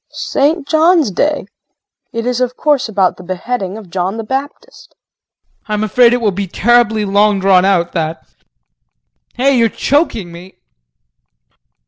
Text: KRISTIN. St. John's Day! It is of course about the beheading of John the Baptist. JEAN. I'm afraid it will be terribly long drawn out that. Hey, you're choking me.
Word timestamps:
KRISTIN. 0.09 0.41
St. 0.65 0.67
John's 0.67 1.11
Day! 1.11 1.45
It 2.11 2.25
is 2.25 2.41
of 2.41 2.57
course 2.57 2.89
about 2.89 3.17
the 3.17 3.23
beheading 3.23 3.77
of 3.77 3.91
John 3.91 4.17
the 4.17 4.23
Baptist. 4.23 4.95
JEAN. 4.95 5.65
I'm 5.67 5.83
afraid 5.83 6.11
it 6.11 6.17
will 6.21 6.31
be 6.31 6.47
terribly 6.47 7.05
long 7.05 7.39
drawn 7.39 7.65
out 7.65 7.91
that. 7.91 8.25
Hey, 9.35 9.55
you're 9.55 9.69
choking 9.69 10.31
me. 10.31 10.55